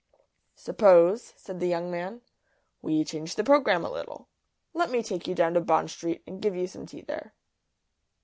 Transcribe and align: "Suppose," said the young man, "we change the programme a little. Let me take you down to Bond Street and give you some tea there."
"Suppose," 0.55 1.31
said 1.37 1.59
the 1.59 1.67
young 1.67 1.91
man, 1.91 2.21
"we 2.81 3.03
change 3.03 3.35
the 3.35 3.43
programme 3.43 3.85
a 3.85 3.91
little. 3.91 4.27
Let 4.73 4.89
me 4.89 5.03
take 5.03 5.27
you 5.27 5.35
down 5.35 5.53
to 5.53 5.61
Bond 5.61 5.91
Street 5.91 6.23
and 6.25 6.41
give 6.41 6.55
you 6.55 6.65
some 6.65 6.87
tea 6.87 7.01
there." 7.01 7.33